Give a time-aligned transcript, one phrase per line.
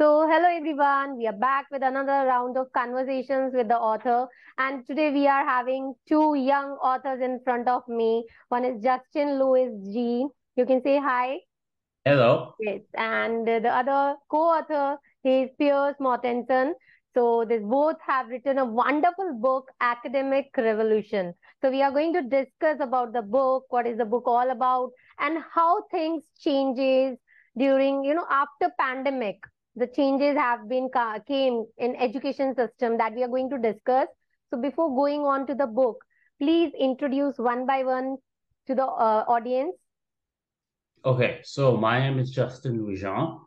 [0.00, 1.18] So, hello everyone.
[1.18, 4.28] We are back with another round of conversations with the author.
[4.56, 8.24] And today we are having two young authors in front of me.
[8.48, 10.26] One is Justin Lewis G.
[10.56, 11.40] You can say hi.
[12.06, 12.54] Hello.
[12.60, 12.80] Yes.
[12.94, 16.72] And the other co-author is Piers Mortensen.
[17.12, 21.34] So, they both have written a wonderful book, Academic Revolution.
[21.60, 24.92] So, we are going to discuss about the book, what is the book all about,
[25.18, 27.18] and how things changes
[27.58, 29.36] during, you know, after pandemic
[29.80, 30.90] the changes have been
[31.26, 34.08] came in education system that we are going to discuss.
[34.50, 36.04] So before going on to the book,
[36.38, 38.18] please introduce one by one
[38.66, 39.74] to the uh, audience.
[41.04, 43.38] Okay, so my name is Justin Louis-Jean,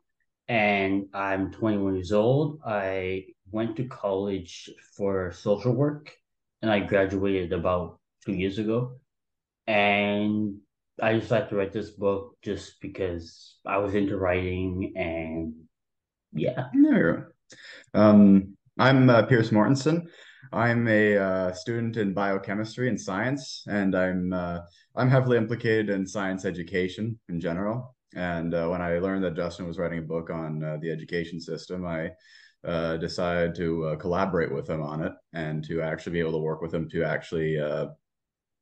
[0.47, 2.59] and I'm 21 years old.
[2.65, 6.11] I went to college for social work,
[6.63, 8.97] and I graduated about two years ago.
[9.67, 10.57] And
[10.99, 15.53] I decided to write this book just because I was into writing and
[16.33, 16.67] yeah.
[16.73, 17.25] No.
[17.93, 20.07] Um, I'm uh, Piers Mortensen.
[20.51, 24.59] I'm a uh, student in biochemistry and science, and I'm uh,
[24.95, 27.95] I'm heavily implicated in science education in general.
[28.15, 31.39] And uh, when I learned that Justin was writing a book on uh, the education
[31.39, 32.11] system, I
[32.63, 36.61] uh, decided to collaborate with him on it and to actually be able to work
[36.61, 37.57] with him to actually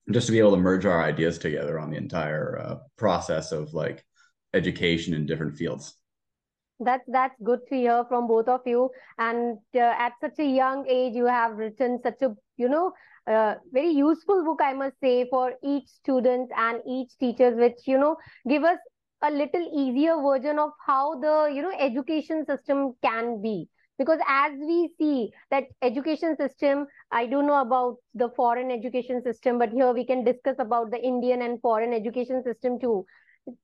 [0.09, 4.03] just to be able to merge our ideas together on the entire process of like
[4.53, 5.95] education in different fields
[6.83, 8.89] that's that's good to hear from both of you.
[9.17, 12.91] And uh, at such a young age you have written such a you know
[13.27, 17.97] uh, very useful book i must say for each student and each teachers which you
[17.97, 18.15] know
[18.49, 18.77] give us
[19.23, 23.67] a little easier version of how the you know education system can be.
[23.97, 29.59] Because as we see that education system i don't know about the foreign education system
[29.59, 33.05] but here we can discuss about the indian and foreign education system too.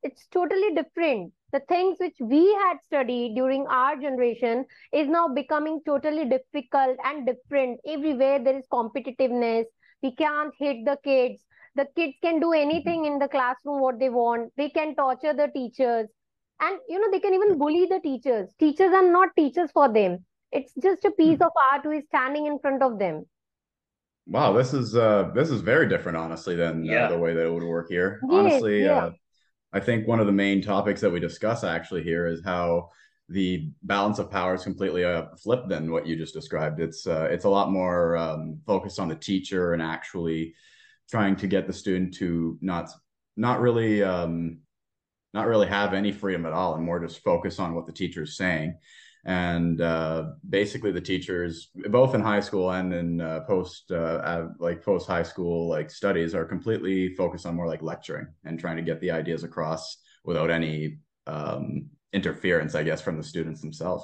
[0.03, 5.81] It's totally different the things which we had studied during our generation is now becoming
[5.85, 7.79] totally difficult and different.
[7.87, 9.65] Everywhere there is competitiveness.
[10.03, 11.41] We can't hit the kids.
[11.75, 14.51] The kids can do anything in the classroom what they want.
[14.57, 16.07] They can torture the teachers.
[16.59, 18.49] And you know they can even bully the teachers.
[18.59, 20.25] Teachers are not teachers for them.
[20.51, 23.25] It's just a piece of art who is standing in front of them.
[24.25, 27.05] Wow this is uh this is very different honestly than uh, yeah.
[27.05, 28.19] uh, the way that it would work here.
[28.23, 29.05] Yes, honestly yeah.
[29.05, 29.11] uh
[29.73, 32.89] I think one of the main topics that we discuss actually here is how
[33.29, 36.79] the balance of power is completely uh, flipped than what you just described.
[36.79, 40.53] It's uh, it's a lot more um, focused on the teacher and actually
[41.09, 42.89] trying to get the student to not
[43.35, 44.59] not really um,
[45.33, 48.23] not really have any freedom at all and more just focus on what the teacher
[48.23, 48.77] is saying
[49.27, 54.83] and uh, basically the teachers both in high school and in uh, post uh, like
[54.83, 58.81] post high school like studies are completely focused on more like lecturing and trying to
[58.81, 64.03] get the ideas across without any um, interference i guess from the students themselves.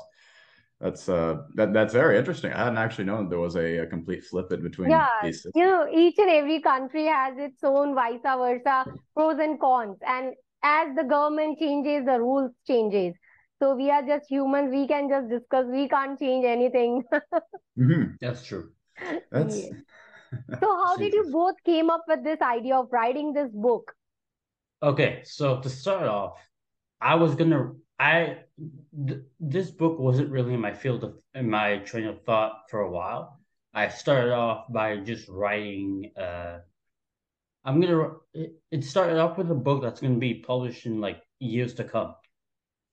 [0.82, 2.52] That's uh that that's very interesting.
[2.52, 5.66] I hadn't actually known there was a, a complete flip in between yeah these you
[5.66, 8.86] know each and every country has its own vice versa
[9.16, 9.98] pros and cons.
[10.06, 13.16] And as the government changes the rules changes
[13.64, 14.72] so we are just humans.
[14.72, 15.66] We can just discuss.
[15.68, 17.04] We can't change anything.
[17.80, 18.04] mm-hmm.
[18.22, 18.72] That's true.
[19.32, 19.56] That's.
[20.60, 23.94] so how did you both came up with this idea of writing this book?
[24.82, 26.40] Okay, so to start off,
[27.00, 27.72] I was gonna.
[28.00, 28.40] I
[29.08, 32.82] th- this book wasn't really in my field of in my train of thought for
[32.82, 33.40] a while.
[33.74, 36.12] I started off by just writing.
[36.18, 36.58] Uh,
[37.64, 38.16] I'm gonna.
[38.34, 41.86] It, it started off with a book that's gonna be published in like years to
[41.86, 42.16] come.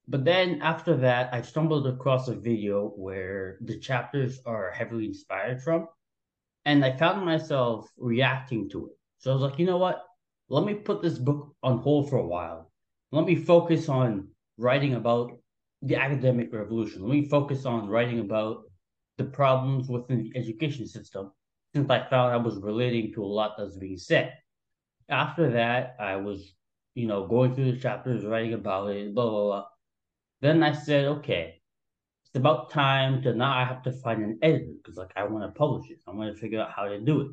[0.08, 5.62] But then after that, I stumbled across a video where the chapters are heavily inspired
[5.62, 5.86] from,
[6.64, 8.92] and I found myself reacting to it.
[9.18, 10.04] So I was like, you know what?
[10.48, 12.72] Let me put this book on hold for a while.
[13.12, 14.28] Let me focus on
[14.58, 15.38] writing about
[15.82, 17.02] the academic revolution.
[17.02, 18.64] Let me focus on writing about
[19.16, 21.30] the problems within the education system,
[21.74, 24.34] since I found I was relating to a lot that's being said.
[25.08, 26.54] After that, I was,
[26.94, 29.64] you know, going through the chapters, writing about it, blah, blah, blah.
[30.40, 31.60] Then I said, okay,
[32.24, 35.44] it's about time to now I have to find an editor because like I want
[35.44, 35.98] to publish it.
[36.06, 37.28] I want to figure out how to do it.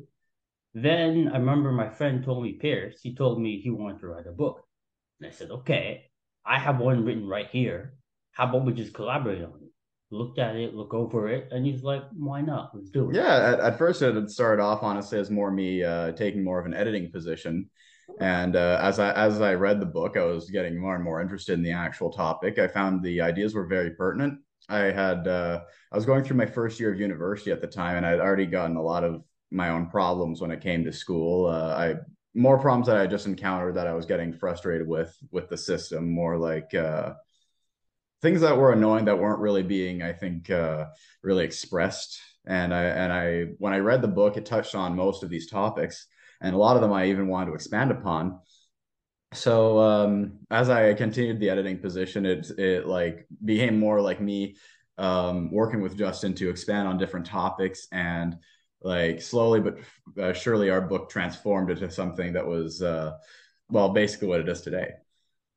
[0.74, 4.26] Then I remember my friend told me, Piers, he told me he wanted to write
[4.26, 4.64] a book.
[5.20, 6.04] And I said, okay,
[6.44, 7.94] I have one written right here.
[8.32, 9.70] How about we just collaborate on it?
[10.10, 12.70] Looked at it, look over it, and he's like, why not?
[12.74, 13.16] Let's do it.
[13.16, 16.66] Yeah, at, at first it started off honestly as more me uh, taking more of
[16.66, 17.68] an editing position.
[18.20, 21.20] And uh, as I as I read the book, I was getting more and more
[21.20, 22.58] interested in the actual topic.
[22.58, 24.40] I found the ideas were very pertinent.
[24.68, 25.60] I had uh,
[25.92, 28.46] I was going through my first year of university at the time, and I'd already
[28.46, 31.46] gotten a lot of my own problems when it came to school.
[31.46, 31.94] Uh, I
[32.34, 36.10] more problems that I just encountered that I was getting frustrated with with the system.
[36.10, 37.14] More like uh,
[38.20, 40.86] things that were annoying that weren't really being, I think, uh,
[41.22, 42.20] really expressed.
[42.46, 45.50] And I and I when I read the book, it touched on most of these
[45.50, 46.06] topics,
[46.40, 48.40] and a lot of them I even wanted to expand upon.
[49.34, 54.56] So um, as I continued the editing position, it it like became more like me
[54.96, 58.38] um, working with Justin to expand on different topics and
[58.82, 59.78] like slowly but
[60.20, 63.16] uh, surely our book transformed into something that was uh,
[63.70, 64.90] well basically what it is today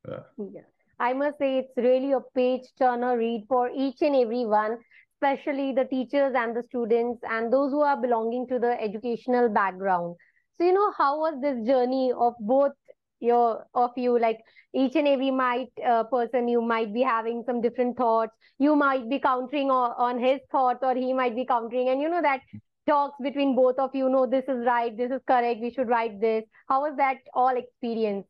[0.09, 0.61] uh, yeah.
[0.99, 4.77] i must say it's really a page turner read for each and every one
[5.15, 10.15] especially the teachers and the students and those who are belonging to the educational background
[10.61, 12.73] so you know how was this journey of both
[13.19, 14.39] your of you like
[14.75, 18.31] each and every might uh, person you might be having some different thoughts.
[18.59, 21.89] You might be countering on, on his thoughts or he might be countering.
[21.89, 22.41] And you know that
[22.87, 26.21] talks between both of you know this is right this is correct we should write
[26.21, 26.43] this.
[26.69, 28.27] How was that all experience?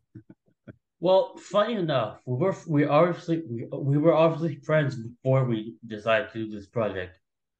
[1.02, 6.32] Well funny enough we were we obviously we, we were obviously friends before we decided
[6.32, 7.18] to do this project.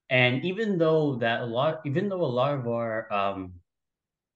[0.10, 3.54] And even though that a lot even though a lot of our um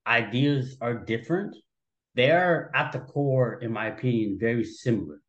[0.07, 1.55] ideas are different
[2.15, 5.21] they are at the core in my opinion very similar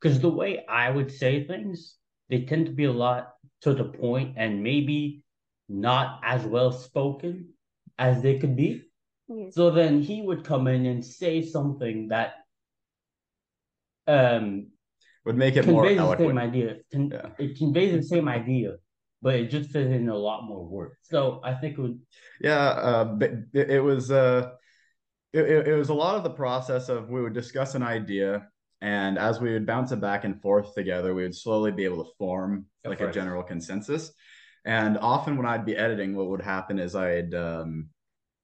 [0.00, 1.96] because the way i would say things
[2.28, 5.22] they tend to be a lot to the point and maybe
[5.68, 7.48] not as well spoken
[7.98, 8.82] as they could be.
[9.28, 9.54] Yes.
[9.54, 12.34] So then he would come in and say something that
[14.06, 14.68] um
[15.24, 16.18] would make it more eloquent.
[16.18, 16.76] the same idea.
[16.92, 17.28] Con- yeah.
[17.38, 18.76] It conveys the same idea,
[19.22, 20.98] but it just fit in a lot more work.
[21.02, 22.00] So I think it would.
[22.40, 24.10] Yeah, uh, it, it was.
[24.10, 24.52] Uh,
[25.32, 28.48] it, it was a lot of the process of we would discuss an idea,
[28.80, 32.04] and as we would bounce it back and forth together, we would slowly be able
[32.04, 34.12] to form like a general consensus.
[34.64, 37.90] And often when I'd be editing, what would happen is I'd um,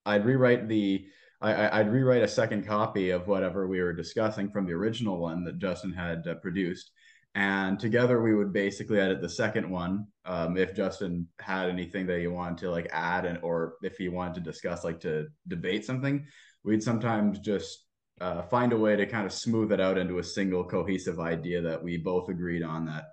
[0.05, 1.07] I'd rewrite the
[1.43, 5.43] I, I'd rewrite a second copy of whatever we were discussing from the original one
[5.45, 6.93] that Justin had uh, produced,
[7.35, 10.07] and together we would basically edit the second one.
[10.25, 14.09] Um, if Justin had anything that he wanted to like add, and or if he
[14.09, 16.27] wanted to discuss like to debate something,
[16.65, 17.87] we'd sometimes just
[18.21, 21.63] uh, find a way to kind of smooth it out into a single cohesive idea
[21.63, 23.05] that we both agreed on that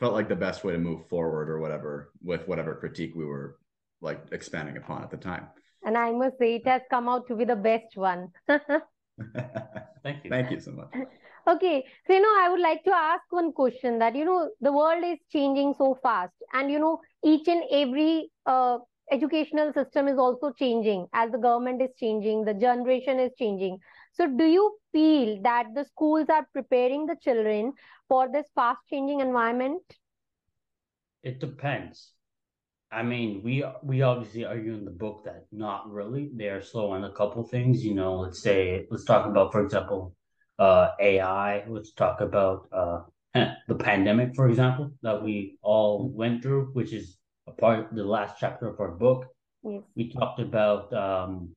[0.00, 3.56] felt like the best way to move forward or whatever with whatever critique we were
[4.00, 5.46] like expanding upon at the time.
[5.84, 8.28] And I must say, it has come out to be the best one.
[8.48, 10.30] Thank you.
[10.30, 10.92] Thank you so much.
[11.46, 14.72] Okay, so you know, I would like to ask one question that you know the
[14.72, 18.78] world is changing so fast, and you know each and every uh,
[19.10, 23.78] educational system is also changing as the government is changing, the generation is changing.
[24.12, 27.72] So, do you feel that the schools are preparing the children
[28.08, 29.82] for this fast changing environment?
[31.24, 32.12] It depends.
[32.90, 36.30] I mean, we we obviously argue in the book that not really.
[36.34, 37.84] They are slow on a couple things.
[37.84, 40.14] You know, let's say let's talk about, for example,
[40.62, 41.64] uh, AI.
[41.66, 43.00] Let's talk about uh,
[43.66, 47.16] the pandemic, for example, that we all went through, which is
[47.48, 49.26] a part of the last chapter of our book.
[49.64, 49.82] Yes.
[49.96, 51.54] We talked about um,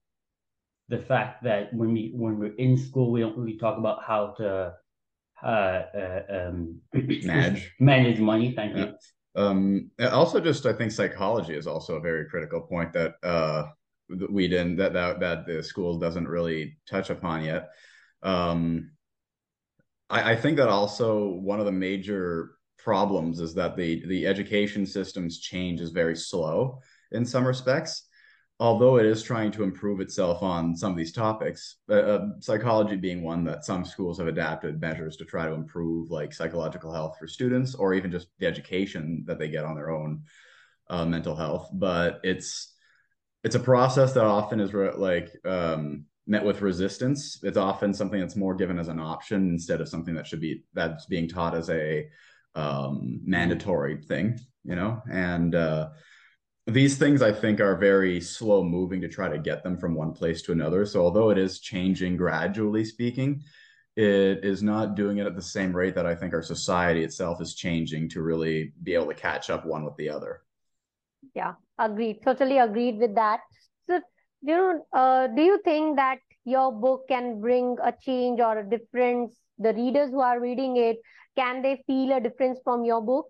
[0.89, 4.33] the fact that when we when we're in school, we don't really talk about how
[4.39, 4.73] to
[5.43, 8.53] uh, uh, um, manage manage money.
[8.55, 8.85] Thank yeah.
[8.85, 8.93] you.
[9.43, 13.65] Um, also, just I think psychology is also a very critical point that uh,
[14.29, 17.69] we didn't that that that the school doesn't really touch upon yet.
[18.23, 18.91] Um,
[20.09, 24.85] I, I think that also one of the major problems is that the the education
[24.85, 26.79] system's change is very slow
[27.11, 28.07] in some respects
[28.59, 32.95] although it is trying to improve itself on some of these topics, uh, uh, psychology
[32.95, 37.17] being one that some schools have adapted measures to try to improve, like psychological health
[37.19, 40.23] for students, or even just the education that they get on their own
[40.89, 41.69] uh, mental health.
[41.73, 42.73] But it's
[43.43, 47.39] it's a process that often is re- like um, met with resistance.
[47.43, 50.63] It's often something that's more given as an option instead of something that should be
[50.73, 52.07] that's being taught as a
[52.55, 55.89] um, mandatory thing, you know, and uh,
[56.67, 60.13] these things I think are very slow moving to try to get them from one
[60.13, 60.85] place to another.
[60.85, 63.43] So although it is changing gradually speaking,
[63.95, 67.39] it is not doing it at the same rate that I think our society itself
[67.39, 70.41] is changing to really be able to catch up one with the other.
[71.33, 72.21] Yeah, agreed.
[72.23, 73.41] Totally agreed with that.
[74.45, 78.69] So, you uh, do you think that your book can bring a change or a
[78.69, 79.39] difference?
[79.57, 80.97] The readers who are reading it,
[81.35, 83.27] can they feel a difference from your book?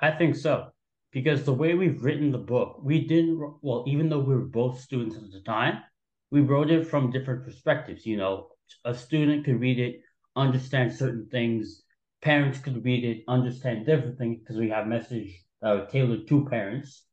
[0.00, 0.72] I think so
[1.12, 4.80] because the way we've written the book, we didn't, well, even though we were both
[4.80, 5.82] students at the time,
[6.30, 8.04] we wrote it from different perspectives.
[8.04, 8.48] You know,
[8.84, 10.00] a student could read it,
[10.36, 11.82] understand certain things,
[12.20, 17.04] parents could read it, understand different things because we have message uh, tailored to parents.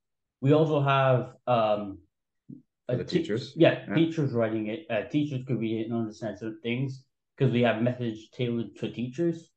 [0.41, 1.99] We also have um,
[2.87, 3.53] the teachers.
[3.55, 4.85] Yeah, yeah, teachers writing it.
[4.89, 7.03] Uh, teachers could read it and understand certain things
[7.35, 9.49] because we have message tailored to teachers.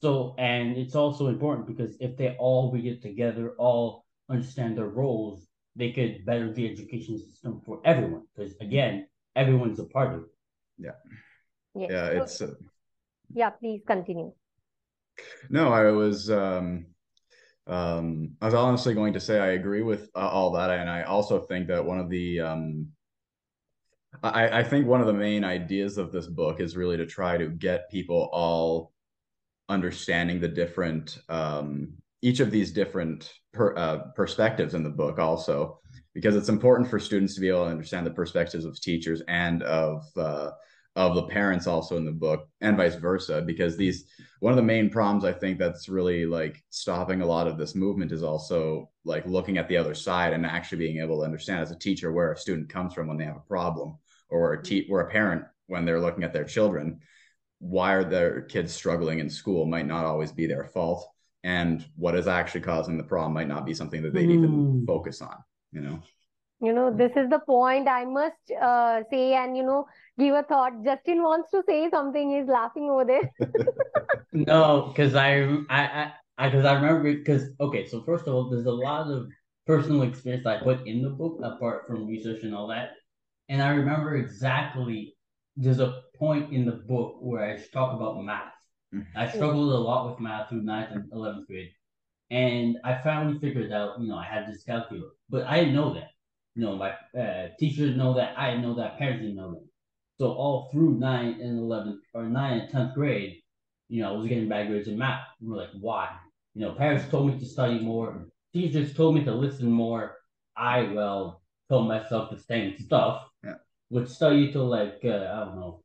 [0.00, 4.88] So, and it's also important because if they all read it together, all understand their
[4.88, 5.46] roles,
[5.76, 8.24] they could better the education system for everyone.
[8.34, 10.26] Because again, everyone's a part of it.
[10.78, 10.90] Yeah.
[11.74, 11.90] Yes.
[11.90, 12.06] Yeah.
[12.06, 12.40] It's.
[12.40, 12.54] Uh...
[13.32, 13.50] Yeah.
[13.50, 14.32] Please continue.
[15.48, 16.30] No, I was.
[16.30, 16.86] um
[17.68, 21.02] um i was honestly going to say i agree with uh, all that and i
[21.02, 22.88] also think that one of the um
[24.22, 27.38] I, I think one of the main ideas of this book is really to try
[27.38, 28.92] to get people all
[29.68, 35.80] understanding the different um, each of these different per, uh, perspectives in the book also
[36.14, 39.62] because it's important for students to be able to understand the perspectives of teachers and
[39.62, 40.50] of uh,
[40.94, 44.04] of the parents also in the book and vice versa because these
[44.42, 47.76] one of the main problems i think that's really like stopping a lot of this
[47.76, 51.60] movement is also like looking at the other side and actually being able to understand
[51.60, 53.96] as a teacher where a student comes from when they have a problem
[54.30, 56.98] or a te- or a parent when they're looking at their children.
[57.60, 61.08] Why are their kids struggling in school might not always be their fault
[61.44, 64.38] and what is actually causing the problem might not be something that they'd mm.
[64.38, 65.36] even focus on
[65.70, 66.00] you know
[66.62, 69.86] you know this is the point i must uh, say and you know
[70.18, 73.30] give a thought justin wants to say something he's laughing over there
[74.32, 78.48] no because i i i because I, I remember because okay so first of all
[78.50, 79.28] there's a lot of
[79.66, 82.92] personal experience i put in the book apart from research and all that
[83.48, 85.14] and i remember exactly
[85.56, 88.52] there's a point in the book where I talk about math.
[88.94, 89.18] Mm-hmm.
[89.18, 91.70] I struggled a lot with math through ninth and eleventh grade,
[92.30, 95.94] and I finally figured out, you know, I had this calculator, but I didn't know
[95.94, 96.10] that.
[96.54, 98.38] You know, my uh, teachers know that.
[98.38, 98.98] I know that.
[98.98, 99.66] Parents didn't know that.
[100.18, 103.38] So all through nine and eleventh or nine and tenth grade,
[103.88, 105.24] you know, I was getting bad grades in math.
[105.40, 106.10] And we're like, why?
[106.54, 108.26] You know, parents told me to study more.
[108.52, 110.16] Teachers told me to listen more.
[110.56, 113.22] I well told myself the same stuff
[113.92, 115.82] would study till like uh, I don't know,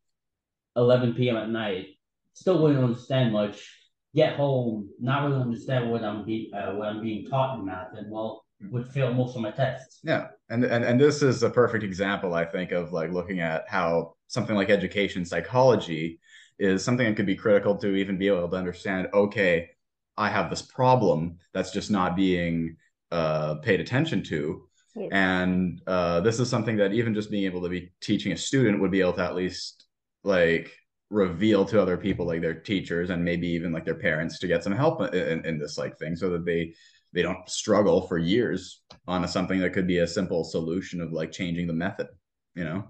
[0.76, 1.36] eleven p.m.
[1.36, 1.88] at night.
[2.34, 3.74] Still wouldn't understand much.
[4.16, 7.94] Get home, not really understand what I'm being uh, what I'm being taught in math,
[7.96, 10.00] and well, would fail most of my tests.
[10.04, 13.66] Yeah, and and and this is a perfect example, I think, of like looking at
[13.68, 16.20] how something like education psychology
[16.60, 19.08] is something that could be critical to even be able to understand.
[19.14, 19.70] Okay,
[20.18, 22.78] I have this problem that's just not being
[23.12, 24.68] uh, paid attention to
[25.12, 28.82] and uh, this is something that even just being able to be teaching a student
[28.82, 29.86] would be able to at least
[30.24, 30.72] like
[31.10, 34.64] reveal to other people like their teachers and maybe even like their parents to get
[34.64, 36.74] some help in, in this like thing so that they
[37.18, 41.12] they don't struggle for years on a, something that could be a simple solution of
[41.12, 42.06] like changing the method
[42.54, 42.84] you know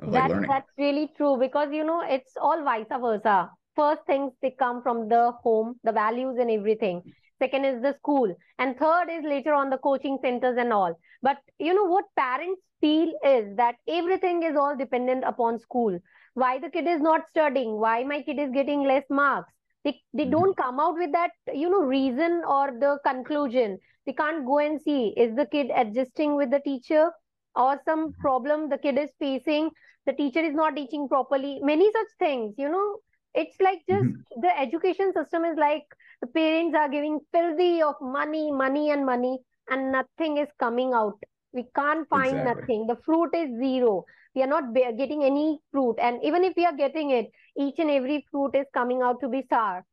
[0.00, 3.48] of, like, that, that's really true because you know it's all vice versa.
[3.76, 7.02] First things they come from the home the values and everything.
[7.40, 8.34] Second is the school.
[8.58, 10.98] And third is later on the coaching centers and all.
[11.22, 15.98] But you know what parents feel is that everything is all dependent upon school.
[16.34, 17.78] Why the kid is not studying?
[17.78, 19.52] Why my kid is getting less marks
[19.84, 20.30] they, they mm-hmm.
[20.32, 24.80] don't come out with that you know reason or the conclusion they can't go and
[24.80, 27.10] see is the kid adjusting with the teacher
[27.56, 28.20] or some mm-hmm.
[28.20, 29.70] problem the kid is facing
[30.06, 32.96] the teacher is not teaching properly many such things you know
[33.34, 34.40] it's like just mm-hmm.
[34.40, 35.84] the education system is like
[36.20, 39.38] the parents are giving filthy of money money and money
[39.70, 41.18] and nothing is coming out.
[41.52, 42.78] We can't find exactly.
[42.78, 42.86] nothing.
[42.86, 44.04] The fruit is zero.
[44.34, 45.96] We are not getting any fruit.
[46.00, 49.28] And even if we are getting it, each and every fruit is coming out to
[49.28, 49.84] be sour.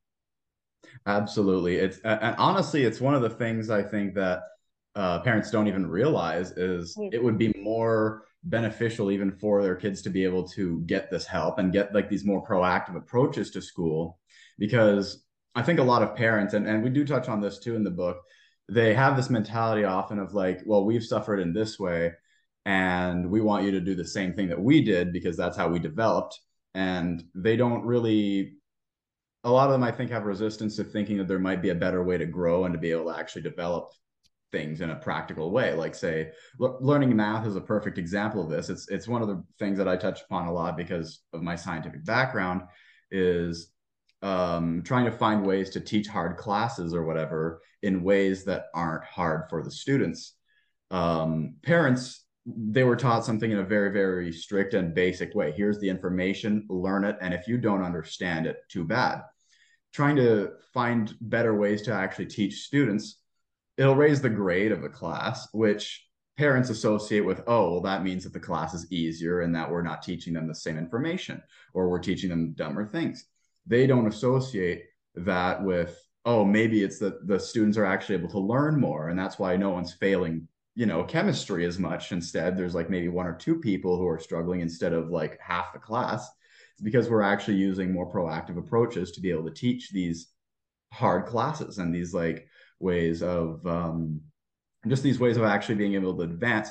[1.05, 1.75] Absolutely.
[1.75, 4.43] It's and honestly, it's one of the things I think that
[4.95, 7.11] uh, parents don't even realize is yes.
[7.13, 11.25] it would be more beneficial even for their kids to be able to get this
[11.25, 14.17] help and get like these more proactive approaches to school
[14.57, 17.75] because I think a lot of parents and, and we do touch on this too
[17.75, 18.21] in the book
[18.69, 22.13] they have this mentality often of like, well, we've suffered in this way,
[22.65, 25.67] and we want you to do the same thing that we did because that's how
[25.67, 26.39] we developed.
[26.73, 28.55] And they don't really,
[29.43, 31.75] a lot of them, I think, have resistance to thinking that there might be a
[31.75, 33.91] better way to grow and to be able to actually develop
[34.51, 35.73] things in a practical way.
[35.73, 38.69] Like, say, learning math is a perfect example of this.
[38.69, 41.55] It's it's one of the things that I touch upon a lot because of my
[41.55, 42.61] scientific background.
[43.11, 43.71] Is
[44.21, 49.05] um, trying to find ways to teach hard classes or whatever in ways that aren't
[49.05, 50.35] hard for the students.
[50.91, 52.25] Um, parents,
[52.57, 55.51] they were taught something in a very, very strict and basic way.
[55.51, 57.17] Here's the information, learn it.
[57.21, 59.21] And if you don't understand it, too bad.
[59.93, 63.21] Trying to find better ways to actually teach students,
[63.77, 66.05] it'll raise the grade of the class, which
[66.37, 69.81] parents associate with, oh, well, that means that the class is easier and that we're
[69.81, 71.41] not teaching them the same information
[71.73, 73.25] or we're teaching them dumber things
[73.69, 78.39] they don't associate that with oh maybe it's that the students are actually able to
[78.39, 82.75] learn more and that's why no one's failing you know chemistry as much instead there's
[82.75, 86.29] like maybe one or two people who are struggling instead of like half the class
[86.79, 90.29] it's because we're actually using more proactive approaches to be able to teach these
[90.93, 92.47] hard classes and these like
[92.79, 94.21] ways of um,
[94.87, 96.69] just these ways of actually being able to advance.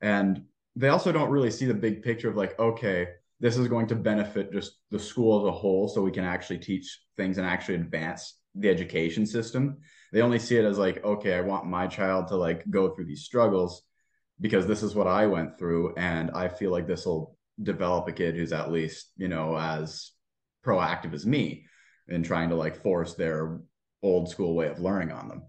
[0.00, 0.44] And
[0.76, 3.94] they also don't really see the big picture of like, okay, this is going to
[3.94, 7.74] benefit just the school as a whole, so we can actually teach things and actually
[7.74, 9.78] advance the education system.
[10.12, 13.06] They only see it as like, okay, I want my child to like go through
[13.06, 13.82] these struggles
[14.40, 18.12] because this is what I went through, and I feel like this will develop a
[18.12, 20.12] kid who's at least you know as
[20.64, 21.66] proactive as me
[22.08, 23.60] in trying to like force their
[24.02, 25.42] old school way of learning on them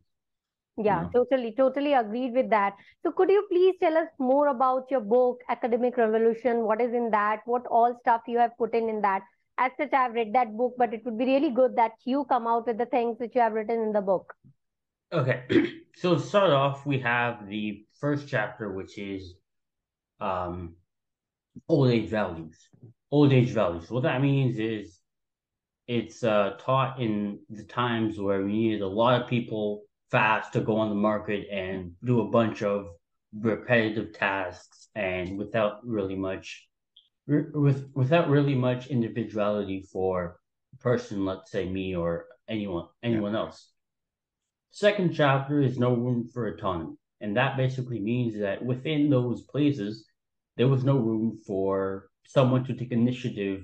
[0.77, 2.75] yeah totally totally agreed with that.
[3.03, 6.63] So could you please tell us more about your book academic revolution?
[6.63, 7.41] What is in that?
[7.45, 9.21] What all stuff you have put in in that
[9.61, 12.47] as such i've read that book but it would be really good that you come
[12.47, 14.33] out with the things which you have written in the book.
[15.13, 15.43] Okay.
[15.93, 19.35] So to start off we have the first chapter which is
[20.19, 20.75] um
[21.67, 22.57] old age values.
[23.11, 23.91] Old age values.
[23.91, 24.99] What that means is
[25.87, 30.61] it's uh, taught in the times where we needed a lot of people fast to
[30.61, 32.87] go on the market and do a bunch of
[33.37, 36.67] repetitive tasks and without really much
[37.27, 40.37] with without really much individuality for
[40.73, 43.39] a person let's say me or anyone anyone yeah.
[43.39, 43.69] else
[44.71, 50.05] second chapter is no room for autonomy and that basically means that within those places
[50.57, 53.63] there was no room for someone to take initiative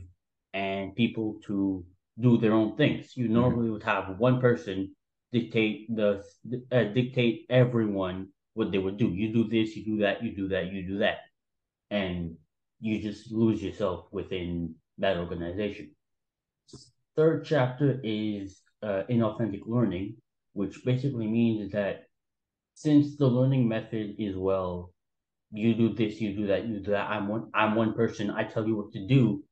[0.53, 1.85] and people to
[2.19, 3.15] do their own things.
[3.15, 3.33] You mm-hmm.
[3.33, 3.73] normally mm-hmm.
[3.73, 4.95] would have one person
[5.31, 6.23] dictate the
[6.71, 9.09] uh, dictate everyone what they would do.
[9.09, 11.17] You do this, you do that, you do that, you do that,
[11.91, 12.37] and
[12.79, 15.91] you just lose yourself within that organization.
[17.15, 20.15] Third chapter is uh, inauthentic learning,
[20.53, 22.03] which basically means that
[22.75, 24.93] since the learning method is well,
[25.51, 27.09] you do this, you do that, you do that.
[27.09, 27.49] I'm one.
[27.53, 28.29] I'm one person.
[28.29, 29.43] I tell you what to do.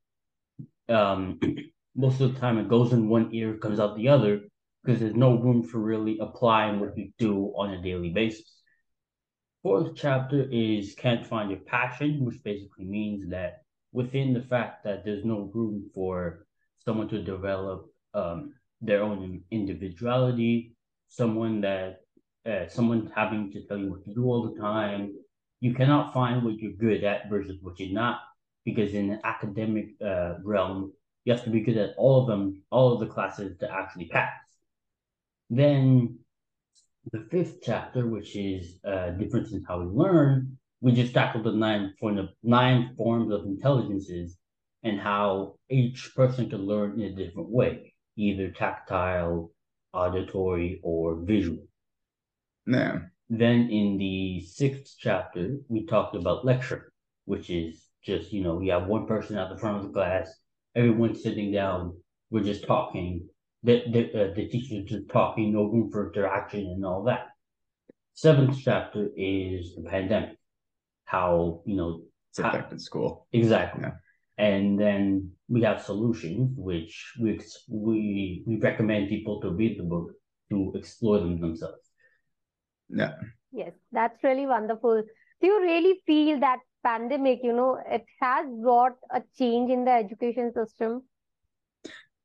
[0.88, 1.40] Um,
[1.96, 4.42] most of the time it goes in one ear, comes out the other,
[4.84, 8.55] because there's no room for really applying what you do on a daily basis.
[9.66, 15.04] Fourth chapter is can't find your passion, which basically means that within the fact that
[15.04, 20.76] there's no room for someone to develop um, their own individuality,
[21.08, 22.02] someone that
[22.48, 25.12] uh, someone having to tell you what to do all the time,
[25.58, 28.20] you cannot find what you're good at versus what you're not,
[28.64, 30.92] because in the academic uh, realm,
[31.24, 34.06] you have to be good at all of them, all of the classes to actually
[34.06, 34.30] pass.
[35.50, 36.20] Then
[37.12, 41.52] the fifth chapter, which is uh, difference in how we learn, we just tackled the
[41.52, 44.36] nine form of nine forms of intelligences
[44.82, 49.50] and how each person can learn in a different way, either tactile,
[49.92, 51.66] auditory, or visual.
[52.66, 52.98] Yeah.
[53.28, 56.92] Then in the sixth chapter, we talked about lecture,
[57.24, 60.32] which is just, you know, you have one person at the front of the class
[60.76, 61.96] everyone's sitting down.
[62.30, 63.28] We're just talking.
[63.62, 67.28] The the, uh, the teacher's just talking, no room for interaction and all that.
[68.14, 70.38] Seventh chapter is the pandemic.
[71.04, 73.82] How you know it's affected school exactly.
[73.82, 73.92] Yeah.
[74.38, 80.12] And then we have solutions, which we we we recommend people to read the book
[80.50, 81.90] to explore them themselves.
[82.88, 83.14] Yeah.
[83.52, 85.02] Yes, that's really wonderful.
[85.40, 89.90] Do you really feel that pandemic, you know, it has brought a change in the
[89.90, 91.02] education system?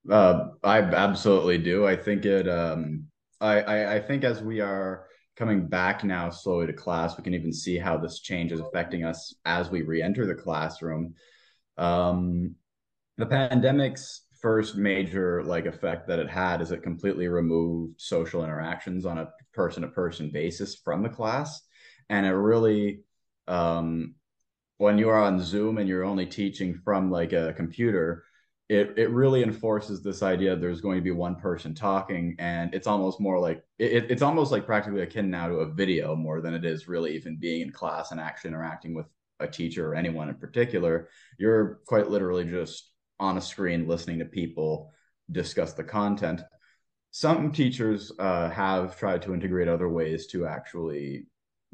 [0.10, 1.86] Uh, I absolutely do.
[1.86, 2.48] I think it.
[2.48, 3.06] Um,
[3.40, 7.34] I, I I think as we are coming back now slowly to class, we can
[7.34, 11.14] even see how this change is affecting us as we re-enter the classroom.
[11.78, 12.56] Um,
[13.18, 19.06] the pandemic's first major like effect that it had is it completely removed social interactions
[19.06, 21.62] on a person-to-person basis from the class,
[22.10, 23.02] and it really
[23.48, 24.16] um,
[24.78, 28.24] when you are on Zoom and you're only teaching from like a computer,
[28.72, 32.88] it it really enforces this idea there's going to be one person talking, and it's
[32.88, 36.54] almost more like it, it's almost like practically akin now to a video more than
[36.54, 39.08] it is really even being in class and actually interacting with
[39.42, 41.10] a teacher or anyone in particular.
[41.38, 44.92] You're quite literally just on a screen listening to people
[45.30, 46.42] discuss the content.
[47.12, 51.26] Some teachers uh, have tried to integrate other ways to actually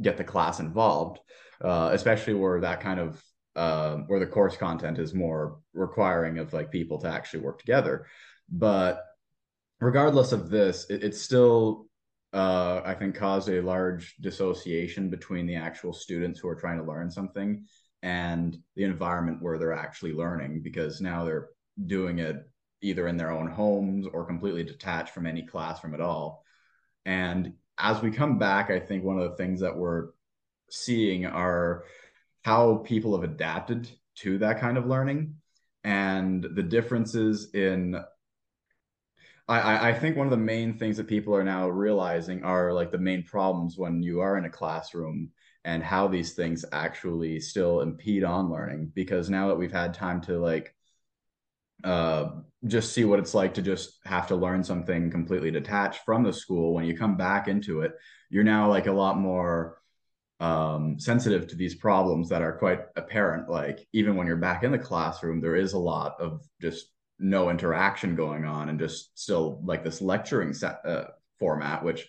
[0.02, 1.20] get the class involved
[1.64, 3.22] uh, especially where that kind of
[3.58, 8.06] uh, where the course content is more requiring of like people to actually work together.
[8.50, 9.04] But
[9.82, 11.88] regardless of this, it, still
[12.34, 16.84] uh, I think caused a large dissociation between the actual students who are trying to
[16.84, 17.66] learn something
[18.04, 21.50] and the environment where they're actually learning because now they're
[21.88, 22.48] doing it
[22.84, 26.44] either in their own homes or completely detached from any classroom at all.
[27.08, 30.10] And as we come back, I think one of the things that we're
[30.70, 31.86] seeing are
[32.48, 35.36] how people have adapted to that kind of learning.
[35.84, 38.02] And the differences in
[39.50, 42.90] I, I think one of the main things that people are now realizing are like
[42.90, 45.30] the main problems when you are in a classroom
[45.66, 48.94] and how these things actually still impede on learning.
[48.96, 50.74] Because now that we've had time to like
[51.84, 52.30] uh,
[52.66, 56.32] just see what it's like to just have to learn something completely detached from the
[56.32, 57.92] school when you come back into it
[58.30, 59.78] you're now like a lot more
[60.40, 63.50] um, sensitive to these problems that are quite apparent.
[63.50, 66.88] Like even when you're back in the classroom there is a lot of just
[67.20, 71.06] no interaction going on and just still like this lecturing set, uh,
[71.40, 72.08] format which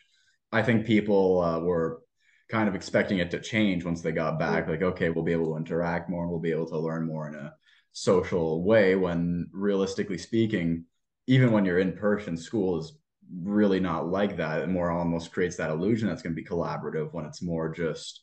[0.52, 2.02] i think people uh, were
[2.50, 4.68] kind of expecting it to change once they got back.
[4.68, 7.28] Like okay we'll be able to interact more and we'll be able to learn more
[7.28, 7.54] in a
[7.92, 10.84] social way when realistically speaking
[11.26, 12.97] even when you're in person school is
[13.42, 14.60] really not like that.
[14.60, 18.22] It more almost creates that illusion that's going to be collaborative when it's more just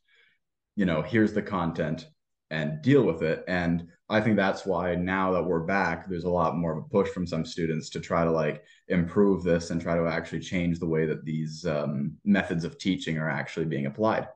[0.75, 2.07] you know here's the content
[2.51, 3.43] and deal with it.
[3.47, 6.87] And i think that's why now that we're back there's a lot more of a
[6.89, 10.77] push from some students to try to like improve this and try to actually change
[10.77, 14.27] the way that these um, methods of teaching are actually being applied.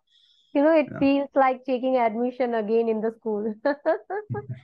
[0.53, 3.53] You know it feels like taking admission again in the school.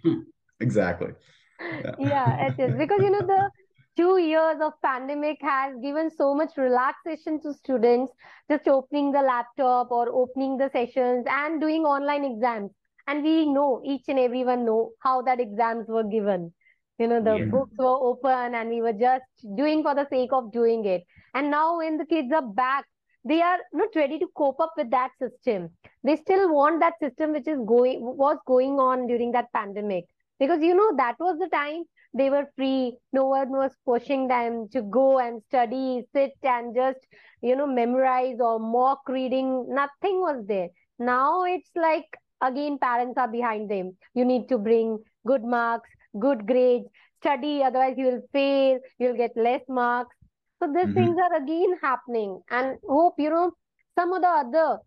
[0.59, 1.11] Exactly.
[1.59, 1.95] Yeah.
[1.99, 2.77] yeah it is.
[2.77, 3.49] Because you know the
[3.95, 8.11] two years of pandemic has given so much relaxation to students
[8.49, 12.71] just opening the laptop or opening the sessions and doing online exams.
[13.07, 16.53] And we know each and everyone know how that exams were given.
[16.97, 17.45] You know the yeah.
[17.45, 21.03] books were open and we were just doing for the sake of doing it.
[21.33, 22.85] And now when the kids are back
[23.25, 25.71] they are not ready to cope up with that system.
[26.03, 30.05] They still want that system which is going was going on during that pandemic
[30.39, 32.95] because you know that was the time they were free.
[33.11, 36.99] No one was pushing them to go and study sit and just
[37.41, 39.65] you know memorize or mock reading.
[39.69, 40.69] Nothing was there.
[40.97, 42.05] Now it's like
[42.41, 43.97] again parents are behind them.
[44.13, 46.87] You need to bring good marks good grades
[47.21, 50.15] study otherwise you will fail you'll get less marks.
[50.59, 50.93] So these mm-hmm.
[50.93, 52.41] things are again happening.
[52.49, 53.51] And hope you know
[53.97, 54.79] some of the other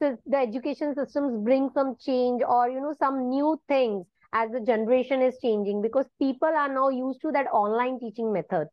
[0.00, 5.20] the education systems bring some change or you know some new things as the generation
[5.20, 8.70] is changing because people are now used to that online teaching methods.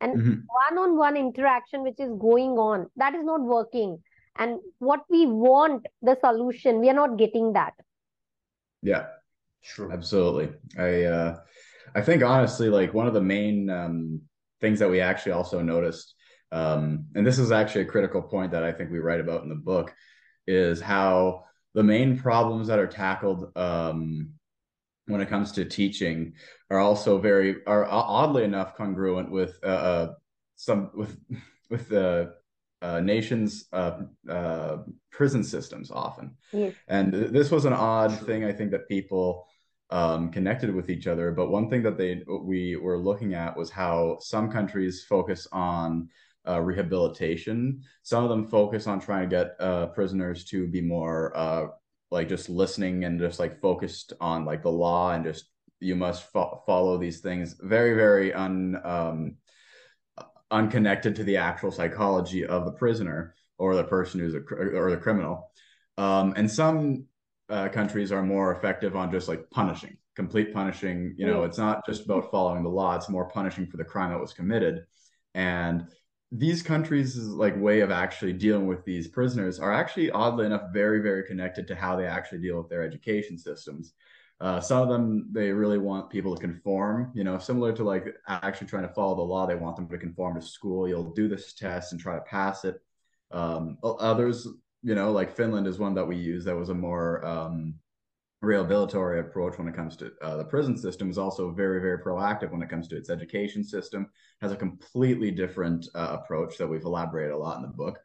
[0.00, 0.76] And mm-hmm.
[0.76, 4.02] one-on-one interaction which is going on that is not working.
[4.36, 7.74] And what we want the solution we are not getting that.
[8.82, 9.06] Yeah.
[9.62, 10.50] Sure absolutely.
[10.78, 11.36] I uh
[11.94, 14.20] i think honestly like one of the main um
[14.60, 16.14] things that we actually also noticed
[16.52, 19.48] um and this is actually a critical point that i think we write about in
[19.48, 19.92] the book
[20.46, 24.30] is how the main problems that are tackled um
[25.10, 26.32] when it comes to teaching
[26.70, 30.14] are also very are oddly enough congruent with uh, uh
[30.56, 31.16] some with
[31.70, 32.34] with the
[32.82, 34.78] uh, nations' uh, uh,
[35.10, 36.34] prison systems often.
[36.52, 36.72] Yes.
[36.88, 39.46] And this was an odd thing, I think, that people
[39.90, 41.30] um, connected with each other.
[41.30, 46.08] But one thing that they we were looking at was how some countries focus on
[46.48, 47.82] uh, rehabilitation.
[48.02, 51.66] Some of them focus on trying to get uh, prisoners to be more uh,
[52.10, 55.46] like just listening and just like focused on like the law and just
[55.78, 57.56] you must fo- follow these things.
[57.60, 58.80] Very, very un.
[58.84, 59.36] Um,
[60.50, 64.96] unconnected to the actual psychology of the prisoner or the person who's a or the
[64.96, 65.50] criminal.
[65.96, 67.06] Um, and some
[67.48, 71.14] uh, countries are more effective on just like punishing, complete punishing.
[71.16, 74.10] You know, it's not just about following the law; it's more punishing for the crime
[74.10, 74.84] that was committed.
[75.34, 75.86] And
[76.32, 81.00] these countries' like way of actually dealing with these prisoners are actually oddly enough very,
[81.00, 83.94] very connected to how they actually deal with their education systems.
[84.40, 88.14] Uh, some of them they really want people to conform, you know, similar to like
[88.28, 89.44] actually trying to follow the law.
[89.44, 90.88] They want them to conform to school.
[90.88, 92.80] You'll do this test and try to pass it.
[93.32, 94.46] Um, others,
[94.82, 97.74] you know, like Finland is one that we use that was a more um,
[98.42, 102.50] rehabilitatory approach when it comes to uh, the prison system is also very very proactive
[102.50, 104.08] when it comes to its education system.
[104.40, 107.98] Has a completely different uh, approach that we've elaborated a lot in the book.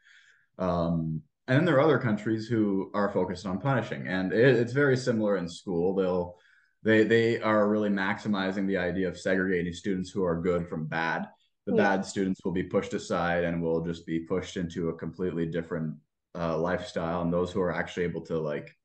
[0.58, 4.74] Um, and then there are other countries who are focused on punishing and it, it's
[4.74, 5.96] very similar in school.
[5.96, 6.36] They'll
[6.84, 11.28] they they are really maximizing the idea of segregating students who are good from bad.
[11.66, 11.84] The yeah.
[11.84, 15.96] bad students will be pushed aside and will just be pushed into a completely different
[16.36, 18.76] uh, lifestyle and those who are actually able to like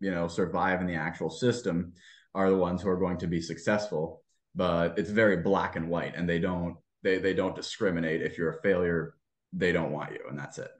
[0.00, 1.92] you know survive in the actual system
[2.34, 4.22] are the ones who are going to be successful
[4.54, 8.22] but it's very black and white and they don't they they don't discriminate.
[8.22, 9.14] If you're a failure
[9.52, 10.70] they don't want you and that's it.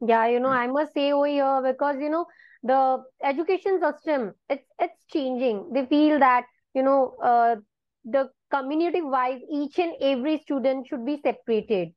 [0.00, 2.26] Yeah, you know, I must say over here because you know
[2.62, 5.70] the education system it's it's changing.
[5.72, 7.56] They feel that you know uh,
[8.04, 11.92] the community wise, each and every student should be separated,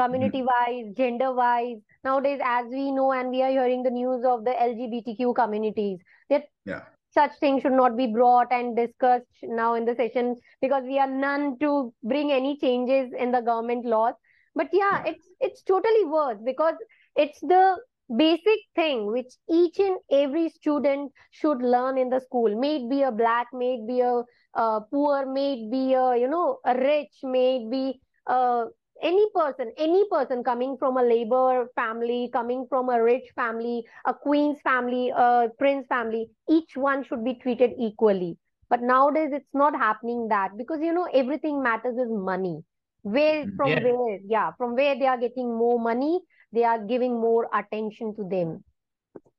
[0.00, 1.76] community wise, gender wise.
[2.04, 5.98] Nowadays, as we know, and we are hearing the news of the LGBTQ communities,
[6.30, 6.82] that yeah.
[7.12, 11.10] such things should not be brought and discussed now in the session because we are
[11.10, 14.14] none to bring any changes in the government laws
[14.54, 16.74] but yeah it's it's totally worse because
[17.16, 17.76] it's the
[18.16, 23.02] basic thing which each and every student should learn in the school may it be
[23.02, 24.22] a black may it be a,
[24.54, 28.64] a poor may it be a you know a rich may it be uh,
[29.02, 34.14] any person any person coming from a labor family coming from a rich family a
[34.14, 38.36] queen's family a prince family each one should be treated equally.
[38.68, 42.62] But nowadays it's not happening that because you know everything matters is money.
[43.02, 43.80] Where mm, from yeah.
[43.82, 46.20] where yeah from where they are getting more money
[46.52, 48.64] they are giving more attention to them.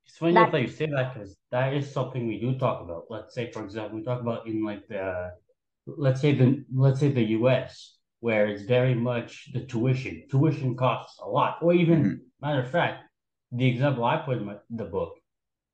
[0.05, 3.05] It's funny that you say that because that is something we do talk about.
[3.09, 5.31] Let's say for example we talk about in like the
[5.85, 11.19] let's say the let's say the us where it's very much the tuition tuition costs
[11.19, 12.45] a lot or even mm-hmm.
[12.45, 13.03] matter of fact
[13.51, 15.13] the example i put in my, the book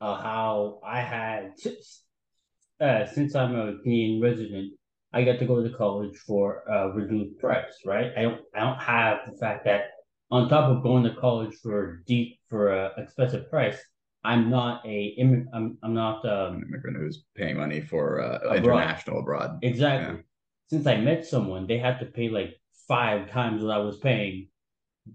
[0.01, 1.51] uh, how i had
[2.81, 4.73] uh, since i'm a canadian resident
[5.13, 8.11] I get to go to college for a reduced price, right?
[8.17, 9.85] I don't I don't have the fact that
[10.29, 13.77] on top of going to college for deep for a expensive price,
[14.23, 15.15] I'm not a
[15.53, 18.57] I'm I'm not um, an immigrant who's paying money for uh, abroad.
[18.57, 19.59] international abroad.
[19.61, 20.17] Exactly.
[20.17, 20.21] Yeah.
[20.69, 24.49] Since I met someone, they had to pay like five times what I was paying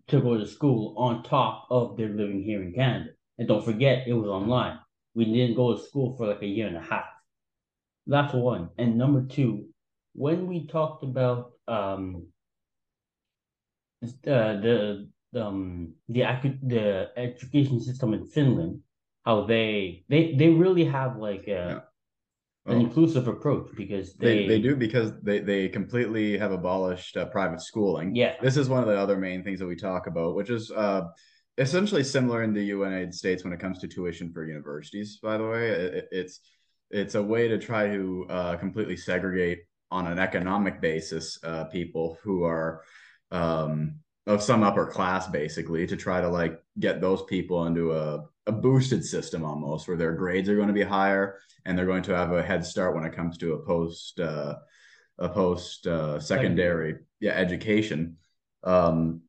[0.09, 3.11] to go to school on top of their living here in Canada.
[3.39, 4.79] And don't forget, it was online.
[5.15, 7.05] We didn't go to school for like a year and a half.
[8.07, 8.71] That's one.
[8.79, 9.67] And number two,
[10.15, 12.27] when we talked about um,
[14.03, 16.23] uh, the um, the
[16.63, 18.81] the education system in Finland,
[19.25, 21.85] how they they they really have like a.
[22.67, 27.27] an inclusive approach because they, they, they do because they they completely have abolished uh,
[27.27, 28.15] private schooling.
[28.15, 30.71] Yeah, this is one of the other main things that we talk about, which is
[30.71, 31.03] uh,
[31.59, 35.19] essentially similar in the United States when it comes to tuition for universities.
[35.21, 36.41] By the way, it, it's
[36.91, 42.19] it's a way to try to uh, completely segregate on an economic basis uh, people
[42.23, 42.83] who are
[43.31, 48.25] um, of some upper class basically to try to like get those people into a,
[48.47, 52.03] a boosted system almost where their grades are going to be higher and they're going
[52.03, 54.55] to have a head start when it comes to a post uh,
[55.19, 58.17] a post uh, secondary yeah education
[58.65, 59.23] um,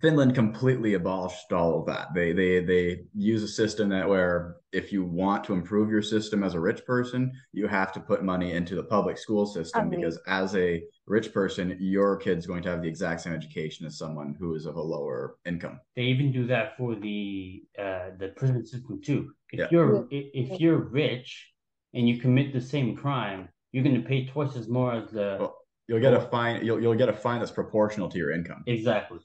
[0.00, 2.14] Finland completely abolished all of that.
[2.14, 6.44] They they they use a system that where if you want to improve your system
[6.44, 10.18] as a rich person, you have to put money into the public school system because
[10.26, 14.36] as a rich person, your kid's going to have the exact same education as someone
[14.38, 15.80] who is of a lower income.
[15.96, 19.32] They even do that for the uh, the prison system too.
[19.50, 19.66] If yeah.
[19.70, 21.52] you're if you're rich
[21.94, 25.36] and you commit the same crime, you're going to pay twice as more as the.
[25.40, 26.64] Well, you'll get a fine.
[26.64, 28.62] You'll you'll get a fine that's proportional to your income.
[28.66, 29.18] Exactly.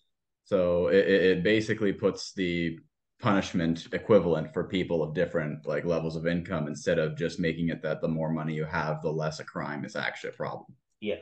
[0.45, 2.79] So it, it basically puts the
[3.21, 7.81] punishment equivalent for people of different like levels of income instead of just making it
[7.81, 10.65] that the more money you have, the less a crime is actually a problem.
[10.99, 11.15] Yeah.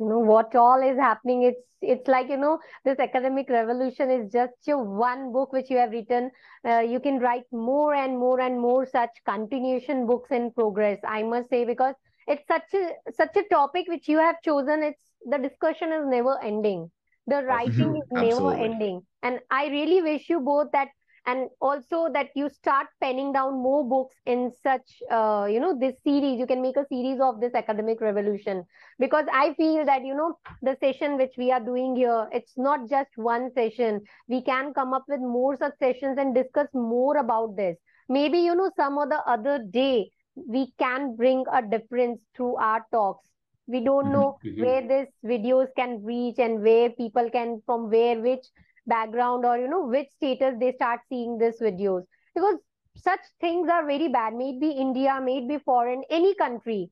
[0.00, 1.42] You know what all is happening?
[1.44, 5.78] It's it's like you know this academic revolution is just your one book which you
[5.78, 6.30] have written.
[6.64, 10.98] Uh, you can write more and more and more such continuation books in progress.
[11.06, 11.94] I must say because
[12.26, 14.82] it's such a such a topic which you have chosen.
[14.82, 16.90] It's the discussion is never ending
[17.26, 20.88] the writing is never ending and i really wish you both that
[21.30, 25.94] and also that you start penning down more books in such uh, you know this
[26.02, 26.38] series.
[26.38, 28.64] You can make a series of this academic revolution.
[28.98, 32.88] Because i feel that you know the session which we are doing here it's not
[32.88, 34.00] just one session.
[34.28, 37.76] We can come up with more such sessions and discuss more about this.
[38.08, 40.10] Maybe you know some other other day
[40.48, 43.28] we can bring a difference through our talks.
[43.66, 44.12] We don't mm-hmm.
[44.12, 44.62] know mm-hmm.
[44.62, 48.46] where this videos can reach and where people can from where which
[48.86, 52.04] background or you know which status they start seeing these videos.
[52.34, 52.56] Because
[52.96, 54.34] such things are very bad.
[54.34, 56.90] May it be india may it be foreign any country.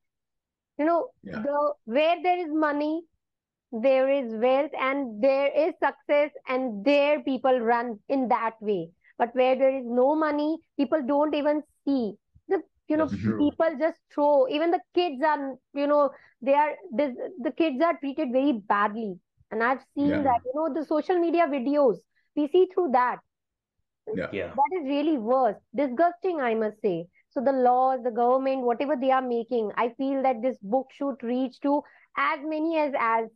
[0.78, 1.42] You know yeah.
[1.42, 3.02] the where there is money
[3.70, 8.90] there is wealth and there is success and there people run in that way.
[9.18, 12.14] But where there is no money people don't even see.
[12.48, 14.48] The you know people just throw.
[14.48, 19.18] Even the kids are you know they are this, the kids are treated very badly
[19.50, 20.22] and i've seen yeah.
[20.22, 21.96] that you know the social media videos
[22.36, 23.18] we see through that.
[24.14, 24.28] Yeah.
[24.32, 24.52] yeah.
[24.54, 25.56] That is really worse.
[25.74, 27.06] Disgusting i must say.
[27.30, 31.22] So the laws the government whatever they are making i feel that this book should
[31.22, 31.82] reach to
[32.16, 33.26] as many as as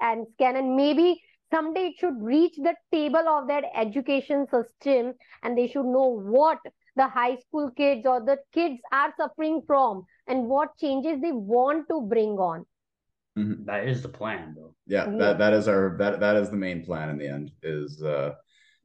[0.00, 0.56] and can.
[0.56, 5.86] And maybe someday it should reach the table of that education system and they should
[5.86, 6.58] know what
[6.96, 11.88] the high school kids or the kids are suffering from and what changes they want
[11.88, 12.66] to bring on
[13.38, 13.64] mm-hmm.
[13.64, 16.56] that is the plan though yeah, yeah, that that is our that that is the
[16.56, 18.32] main plan in the end is uh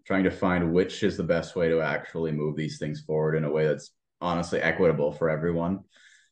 [0.05, 3.43] trying to find which is the best way to actually move these things forward in
[3.43, 5.79] a way that's honestly equitable for everyone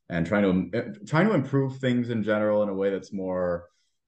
[0.10, 3.66] and trying to trying to improve things in general in a way that's more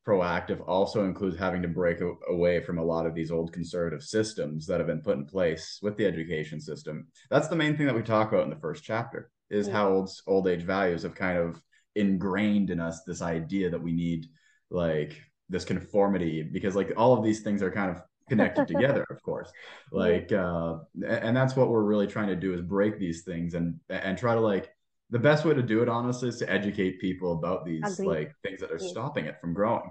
[0.08, 1.98] proactive also includes having to break
[2.30, 5.80] away from a lot of these old conservative systems that have been put in place
[5.82, 7.08] with the education system.
[7.30, 9.74] That's the main thing that we talk about in the first chapter is yeah.
[9.74, 11.62] how old old age values have kind of
[11.98, 14.28] ingrained in us this idea that we need
[14.70, 19.22] like this conformity because like all of these things are kind of connected together of
[19.24, 19.52] course.
[19.92, 23.80] Like uh and that's what we're really trying to do is break these things and
[23.90, 24.70] and try to like
[25.10, 28.08] the best way to do it honestly is to educate people about these Agreed.
[28.08, 29.90] like things that are stopping it from growing.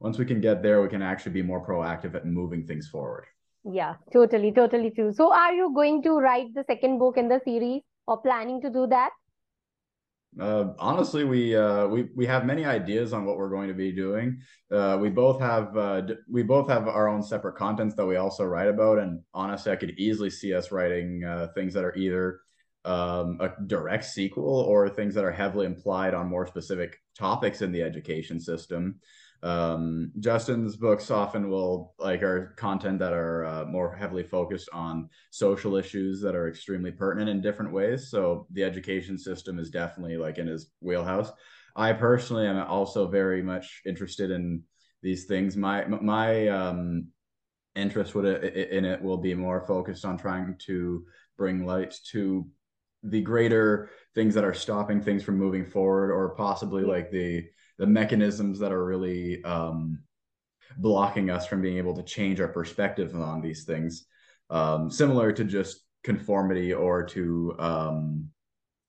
[0.00, 3.24] Once we can get there we can actually be more proactive at moving things forward.
[3.64, 5.12] Yeah totally totally true.
[5.12, 8.70] So are you going to write the second book in the series or planning to
[8.70, 9.10] do that
[10.40, 13.92] uh, honestly, we uh, we we have many ideas on what we're going to be
[13.92, 14.40] doing.
[14.70, 18.44] Uh, we both have uh, we both have our own separate contents that we also
[18.44, 22.40] write about, and honestly, I could easily see us writing uh, things that are either
[22.84, 27.72] um, a direct sequel or things that are heavily implied on more specific topics in
[27.72, 29.00] the education system.
[29.42, 35.08] Um, Justin's books often will like are content that are uh, more heavily focused on
[35.30, 38.10] social issues that are extremely pertinent in different ways.
[38.10, 41.30] So the education system is definitely like in his wheelhouse.
[41.76, 44.62] I personally am also very much interested in
[45.02, 45.56] these things.
[45.56, 47.08] My my um,
[47.74, 51.04] interest would in it will be more focused on trying to
[51.36, 52.48] bring light to
[53.02, 57.44] the greater things that are stopping things from moving forward or possibly like the
[57.78, 60.00] the mechanisms that are really um,
[60.78, 64.06] blocking us from being able to change our perspective on these things
[64.50, 68.28] um, similar to just conformity or to um,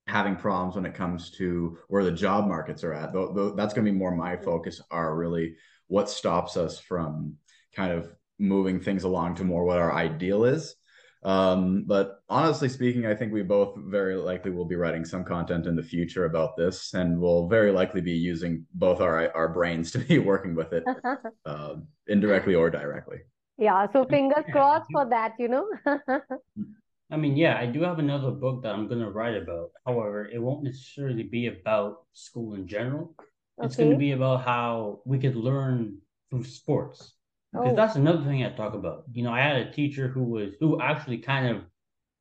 [0.07, 3.11] having problems when it comes to where the job markets are at.
[3.11, 5.55] Though, though that's going to be more my focus are really
[5.87, 7.35] what stops us from
[7.75, 10.75] kind of moving things along to more what our ideal is
[11.23, 15.65] um, but honestly speaking, I think we both very likely will be writing some content
[15.65, 19.91] in the future about this, and we'll very likely be using both our our brains
[19.91, 20.83] to be working with it,
[21.45, 21.75] uh,
[22.07, 23.19] indirectly or directly.
[23.57, 25.67] Yeah, so fingers crossed for that, you know.
[27.09, 29.71] I mean, yeah, I do have another book that I'm going to write about.
[29.85, 33.15] However, it won't necessarily be about school in general.
[33.63, 33.83] It's okay.
[33.83, 35.97] going to be about how we could learn
[36.29, 37.13] through sports
[37.57, 37.75] because oh.
[37.75, 39.03] that's another thing I talk about.
[39.11, 41.63] You know, I had a teacher who was who actually kind of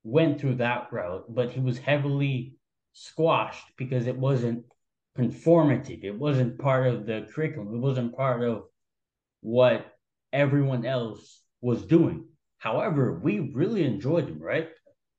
[0.05, 2.57] went through that route, but he was heavily
[2.92, 4.64] squashed because it wasn't
[5.18, 6.05] conformative.
[6.05, 7.75] It wasn't part of the curriculum.
[7.75, 8.64] It wasn't part of
[9.40, 9.87] what
[10.33, 12.27] everyone else was doing.
[12.59, 14.68] However, we really enjoyed them, right?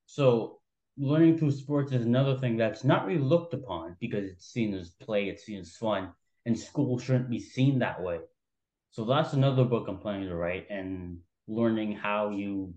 [0.06, 0.60] So
[0.97, 4.89] learning through sports is another thing that's not really looked upon because it's seen as
[4.89, 6.12] play, it's seen as fun,
[6.45, 8.19] and school shouldn't be seen that way.
[8.97, 12.73] So that's another book I'm planning to write and learning how you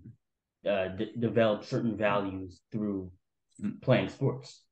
[0.69, 3.11] uh, d- develop certain values through
[3.81, 4.65] playing sports.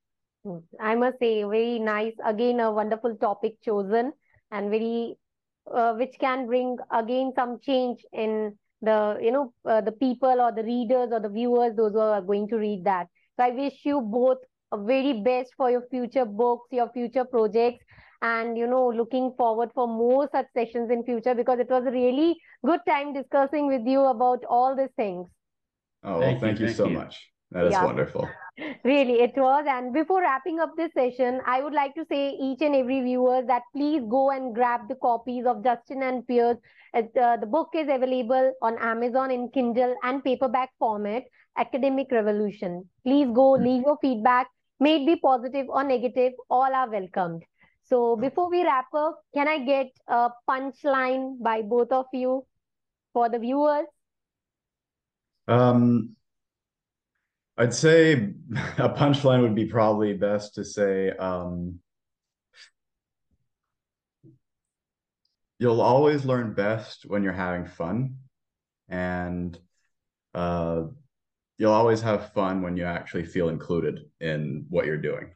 [0.78, 2.12] I must say, very nice.
[2.22, 4.12] Again, a wonderful topic chosen
[4.50, 5.16] and very,
[5.72, 10.52] uh, which can bring again some change in the, you know, uh, the people or
[10.52, 13.06] the readers or the viewers, those who are going to read that.
[13.38, 14.36] So I wish you both
[14.70, 17.82] a very best for your future books, your future projects,
[18.22, 21.90] and you know looking forward for more such sessions in future because it was a
[21.90, 25.26] really good time discussing with you about all these things.
[26.04, 26.98] Oh well, thank, thank, you, you so you.
[26.98, 27.30] much.
[27.50, 27.84] That is yeah.
[27.84, 28.28] wonderful.
[28.82, 29.66] Really it was.
[29.68, 33.40] And before wrapping up this session i would like to say each and every viewer
[33.46, 36.56] that please go and grab the copies of justin and Piers
[36.92, 41.22] uh, the book is available on amazon in kindle and paperback format
[41.58, 42.88] academic revolution.
[43.04, 43.64] Please go mm-hmm.
[43.64, 44.48] leave your feedback.
[44.80, 47.42] May it be positive or negative all are welcomed
[47.88, 52.46] so before we wrap up, can I get a punchline by both of you
[53.14, 53.86] for the viewers?
[55.46, 56.14] Um,
[57.56, 58.12] I'd say
[58.78, 61.80] a punchline would be probably best to say, um,
[65.58, 68.16] you'll always learn best when you're having fun.
[68.90, 69.58] And
[70.34, 70.84] uh,
[71.56, 75.30] you'll always have fun when you actually feel included in what you're doing.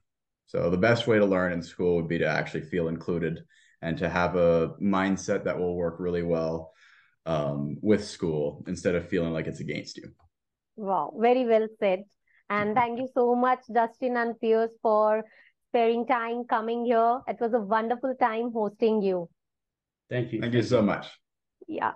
[0.46, 3.40] So the best way to learn in school would be to actually feel included
[3.80, 6.72] and to have a mindset that will work really well
[7.26, 10.12] um, with school instead of feeling like it's against you.
[10.76, 12.04] Wow, very well said.
[12.50, 15.24] And thank you so much, Justin and Piers, for
[15.68, 17.20] sparing time coming here.
[17.26, 19.28] It was a wonderful time hosting you.
[20.10, 20.40] Thank you.
[20.40, 21.08] Thank, thank you so much.
[21.66, 21.92] Yeah.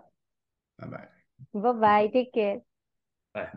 [0.79, 1.09] Bye bye.
[1.53, 2.11] Bye bye.
[2.13, 2.61] Take care.
[3.35, 3.49] Bye.